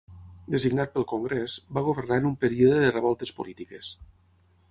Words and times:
Designat 0.53 0.93
pel 0.93 1.05
Congrés, 1.11 1.57
va 1.77 1.83
governar 1.89 2.17
en 2.21 2.25
un 2.31 2.35
període 2.45 2.81
de 2.87 2.91
revoltes 2.95 3.35
polítiques. 3.41 3.93